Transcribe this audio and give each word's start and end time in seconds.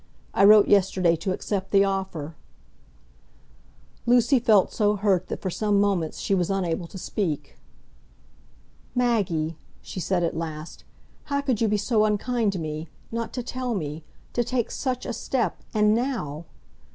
I 0.33 0.45
wrote 0.45 0.67
yesterday 0.67 1.15
to 1.17 1.31
accept 1.31 1.69
the 1.69 1.83
offer." 1.85 2.33
Lucy 4.07 4.39
felt 4.39 4.73
so 4.73 4.95
hurt 4.95 5.27
that 5.27 5.43
for 5.43 5.51
some 5.51 5.79
moments 5.79 6.17
she 6.17 6.33
was 6.33 6.49
unable 6.49 6.87
to 6.87 6.97
speak. 6.97 7.55
"Maggie," 8.95 9.57
she 9.79 9.99
said 9.99 10.23
at 10.23 10.35
last, 10.35 10.85
"how 11.25 11.41
could 11.41 11.61
you 11.61 11.67
be 11.67 11.77
so 11.77 12.03
unkind 12.03 12.51
to 12.53 12.57
me—not 12.57 13.31
to 13.33 13.43
tell 13.43 13.75
me—to 13.75 14.43
take 14.43 14.71
such 14.71 15.05
a 15.05 15.13
step—and 15.13 15.93
now!" 15.93 16.45